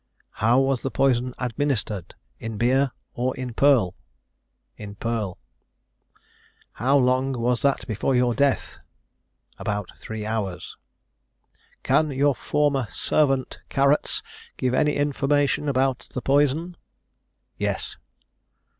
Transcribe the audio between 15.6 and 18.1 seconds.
about the poison?" "Yes."